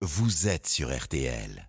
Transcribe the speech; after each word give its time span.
vous 0.00 0.46
êtes 0.46 0.68
sur 0.68 0.96
RTL. 0.96 1.68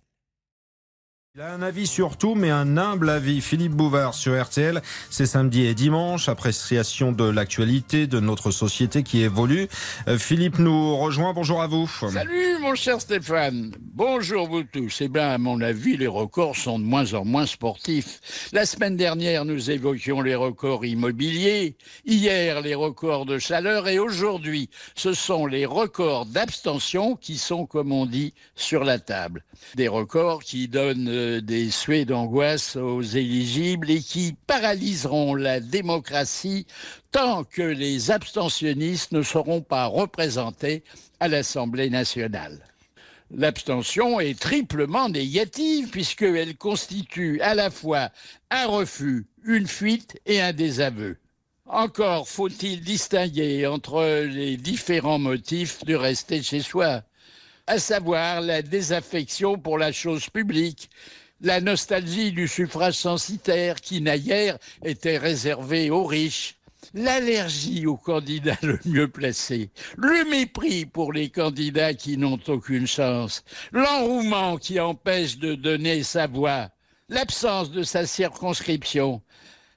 Il 1.36 1.42
a 1.42 1.52
un 1.52 1.62
avis 1.62 1.86
sur 1.86 2.16
tout, 2.16 2.34
mais 2.34 2.50
un 2.50 2.76
humble 2.76 3.08
avis. 3.08 3.40
Philippe 3.40 3.72
Bouvard 3.72 4.14
sur 4.14 4.40
RTL, 4.40 4.82
c'est 5.10 5.26
samedi 5.26 5.62
et 5.62 5.74
dimanche. 5.74 6.28
Appréciation 6.28 7.12
de 7.12 7.24
l'actualité 7.24 8.08
de 8.08 8.18
notre 8.18 8.50
société 8.50 9.04
qui 9.04 9.22
évolue. 9.22 9.68
Euh, 10.08 10.18
Philippe 10.18 10.58
nous 10.58 10.96
rejoint. 10.96 11.32
Bonjour 11.32 11.62
à 11.62 11.68
vous. 11.68 11.88
Salut 11.88 12.58
mon 12.60 12.74
cher 12.74 13.00
Stéphane. 13.00 13.72
Bonjour 14.02 14.48
vous 14.48 14.62
tous. 14.62 15.02
Eh 15.02 15.08
bien, 15.08 15.28
à 15.28 15.36
mon 15.36 15.60
avis, 15.60 15.98
les 15.98 16.06
records 16.06 16.56
sont 16.56 16.78
de 16.78 16.84
moins 16.84 17.12
en 17.12 17.26
moins 17.26 17.44
sportifs. 17.44 18.48
La 18.50 18.64
semaine 18.64 18.96
dernière, 18.96 19.44
nous 19.44 19.70
évoquions 19.70 20.22
les 20.22 20.34
records 20.34 20.86
immobiliers. 20.86 21.76
Hier, 22.06 22.62
les 22.62 22.74
records 22.74 23.26
de 23.26 23.36
chaleur. 23.38 23.88
Et 23.88 23.98
aujourd'hui, 23.98 24.70
ce 24.94 25.12
sont 25.12 25.44
les 25.44 25.66
records 25.66 26.24
d'abstention 26.24 27.14
qui 27.14 27.36
sont, 27.36 27.66
comme 27.66 27.92
on 27.92 28.06
dit, 28.06 28.32
sur 28.54 28.84
la 28.84 28.98
table. 28.98 29.44
Des 29.74 29.88
records 29.88 30.44
qui 30.44 30.66
donnent 30.66 31.10
euh, 31.10 31.42
des 31.42 31.70
suées 31.70 32.06
d'angoisse 32.06 32.76
aux 32.76 33.02
éligibles 33.02 33.90
et 33.90 34.00
qui 34.00 34.34
paralyseront 34.46 35.34
la 35.34 35.60
démocratie 35.60 36.66
tant 37.12 37.44
que 37.44 37.60
les 37.60 38.10
abstentionnistes 38.10 39.12
ne 39.12 39.20
seront 39.20 39.60
pas 39.60 39.84
représentés 39.84 40.84
à 41.20 41.28
l'Assemblée 41.28 41.90
nationale. 41.90 42.60
L'abstention 43.32 44.18
est 44.18 44.38
triplement 44.38 45.08
négative 45.08 45.90
puisqu'elle 45.90 46.56
constitue 46.56 47.40
à 47.40 47.54
la 47.54 47.70
fois 47.70 48.10
un 48.50 48.66
refus, 48.66 49.26
une 49.44 49.68
fuite 49.68 50.18
et 50.26 50.40
un 50.40 50.52
désaveu. 50.52 51.16
Encore 51.66 52.28
faut-il 52.28 52.80
distinguer 52.80 53.66
entre 53.68 54.24
les 54.24 54.56
différents 54.56 55.20
motifs 55.20 55.84
de 55.84 55.94
rester 55.94 56.42
chez 56.42 56.60
soi 56.60 57.04
à 57.68 57.78
savoir 57.78 58.40
la 58.40 58.62
désaffection 58.62 59.56
pour 59.56 59.78
la 59.78 59.92
chose 59.92 60.28
publique, 60.28 60.90
la 61.40 61.60
nostalgie 61.60 62.32
du 62.32 62.48
suffrage 62.48 62.94
censitaire 62.94 63.76
qui 63.80 64.00
naguère 64.00 64.58
était 64.84 65.18
réservé 65.18 65.88
aux 65.88 66.04
riches, 66.04 66.56
l'allergie 66.94 67.86
au 67.86 67.96
candidat 67.96 68.56
le 68.62 68.78
mieux 68.84 69.08
placé, 69.08 69.70
le 69.96 70.28
mépris 70.30 70.86
pour 70.86 71.12
les 71.12 71.30
candidats 71.30 71.94
qui 71.94 72.16
n'ont 72.16 72.40
aucune 72.48 72.86
chance, 72.86 73.44
l'enrouement 73.72 74.56
qui 74.56 74.80
empêche 74.80 75.38
de 75.38 75.54
donner 75.54 76.02
sa 76.02 76.26
voix, 76.26 76.70
l'absence 77.08 77.70
de 77.70 77.82
sa 77.82 78.06
circonscription, 78.06 79.22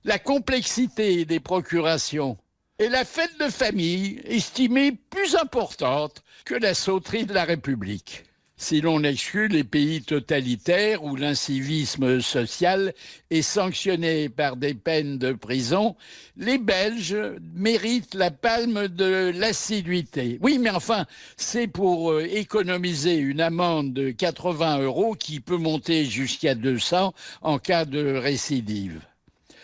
la 0.04 0.20
complexité 0.20 1.26
des 1.26 1.40
procurations, 1.40 2.38
et 2.80 2.90
la 2.90 3.06
fête 3.06 3.40
de 3.40 3.50
famille 3.50 4.20
estimée 4.26 4.92
plus 4.92 5.36
importante 5.36 6.24
que 6.44 6.56
la 6.56 6.74
sauterie 6.74 7.26
de 7.26 7.34
la 7.34 7.46
République. 7.46 8.24
Si 8.64 8.80
l'on 8.80 9.04
exclut 9.04 9.50
les 9.50 9.66
pays 9.66 10.02
totalitaires 10.02 11.04
où 11.04 11.18
l'incivisme 11.18 12.22
social 12.22 12.94
est 13.30 13.42
sanctionné 13.42 14.30
par 14.30 14.56
des 14.56 14.74
peines 14.74 15.18
de 15.18 15.34
prison, 15.34 15.98
les 16.38 16.60
Belges 16.60 17.18
méritent 17.54 18.16
la 18.16 18.32
palme 18.32 18.88
de 18.88 19.34
l'assiduité. 19.36 20.40
Oui, 20.42 20.60
mais 20.60 20.70
enfin, 20.70 21.06
c'est 21.36 21.68
pour 21.68 22.14
euh, 22.14 22.24
économiser 22.24 23.18
une 23.18 23.42
amende 23.42 23.92
de 23.92 24.12
80 24.12 24.80
euros 24.80 25.14
qui 25.14 25.42
peut 25.42 25.58
monter 25.58 26.06
jusqu'à 26.06 26.56
200 26.56 27.14
en 27.42 27.60
cas 27.60 27.84
de 27.84 28.16
récidive. 28.16 29.02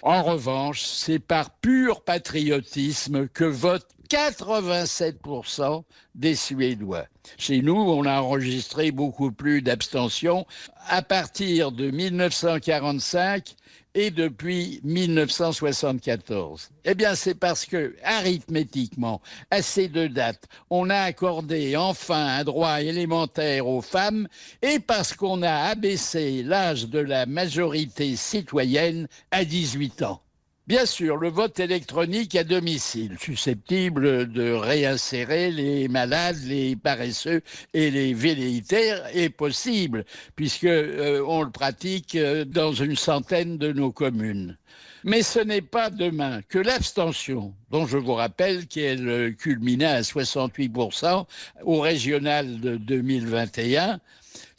En 0.01 0.23
revanche, 0.23 0.81
c'est 0.81 1.19
par 1.19 1.49
pur 1.49 2.01
patriotisme 2.01 3.27
que 3.27 3.43
votent 3.43 3.87
87% 4.09 5.83
des 6.15 6.35
Suédois. 6.35 7.05
Chez 7.37 7.61
nous, 7.61 7.75
on 7.75 8.05
a 8.05 8.21
enregistré 8.21 8.91
beaucoup 8.91 9.31
plus 9.31 9.61
d'abstention 9.61 10.47
à 10.87 11.01
partir 11.01 11.71
de 11.71 11.91
1945 11.91 13.55
et 13.95 14.11
depuis 14.11 14.79
1974 14.83 16.69
Eh 16.85 16.93
bien, 16.95 17.15
c'est 17.15 17.35
parce 17.35 17.65
que, 17.65 17.95
arithmétiquement, 18.03 19.21
à 19.51 19.61
ces 19.61 19.87
deux 19.87 20.09
dates, 20.09 20.47
on 20.69 20.89
a 20.89 20.99
accordé 20.99 21.75
enfin 21.75 22.39
un 22.39 22.43
droit 22.43 22.81
élémentaire 22.81 23.67
aux 23.67 23.81
femmes 23.81 24.27
et 24.61 24.79
parce 24.79 25.13
qu'on 25.13 25.41
a 25.41 25.53
abaissé 25.53 26.43
l'âge 26.43 26.87
de 26.87 26.99
la 26.99 27.25
majorité 27.25 28.15
citoyenne 28.15 29.07
à 29.31 29.43
18 29.43 30.03
ans. 30.03 30.21
Bien 30.69 30.85
sûr, 30.85 31.17
le 31.17 31.29
vote 31.29 31.59
électronique 31.59 32.35
à 32.35 32.43
domicile, 32.43 33.17
susceptible 33.19 34.31
de 34.31 34.51
réinsérer 34.51 35.49
les 35.49 35.87
malades, 35.87 36.37
les 36.45 36.75
paresseux 36.75 37.41
et 37.73 37.89
les 37.89 38.13
velléitaires, 38.13 39.03
est 39.11 39.31
possible, 39.31 40.05
puisque 40.35 40.65
euh, 40.65 41.43
le 41.43 41.49
pratique 41.49 42.13
euh, 42.13 42.45
dans 42.45 42.71
une 42.71 42.95
centaine 42.95 43.57
de 43.57 43.73
nos 43.73 43.91
communes. 43.91 44.59
Mais 45.03 45.23
ce 45.23 45.39
n'est 45.39 45.63
pas 45.63 45.89
demain 45.89 46.41
que 46.47 46.59
l'abstention, 46.59 47.55
dont 47.71 47.87
je 47.87 47.97
vous 47.97 48.13
rappelle 48.13 48.67
qu'elle 48.67 49.35
culminait 49.37 49.85
à 49.85 50.01
68% 50.01 51.25
au 51.63 51.79
régional 51.79 52.59
de 52.59 52.75
2021, 52.77 53.99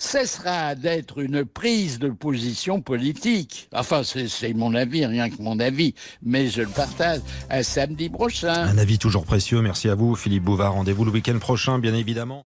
cessera 0.01 0.75
d'être 0.75 1.19
une 1.19 1.45
prise 1.45 1.99
de 1.99 2.09
position 2.09 2.81
politique. 2.81 3.69
Enfin, 3.73 4.03
c'est 4.03 4.55
mon 4.55 4.75
avis, 4.75 5.07
rien 5.07 5.31
que 5.31 5.41
mon 5.41 5.61
avis, 5.61 5.95
mais 6.23 6.49
je 6.49 6.63
le 6.63 6.69
partage. 6.69 7.21
À 7.49 7.63
samedi 7.63 8.09
prochain. 8.09 8.55
Un 8.55 8.79
avis 8.79 8.99
toujours 8.99 9.25
précieux. 9.25 9.61
Merci 9.61 9.89
à 9.89 9.95
vous, 9.95 10.17
Philippe 10.17 10.45
Bouvard. 10.45 10.75
Rendez-vous 10.75 11.05
le 11.05 11.11
week-end 11.11 11.39
prochain, 11.39 11.79
bien 11.79 11.95
évidemment. 11.95 12.45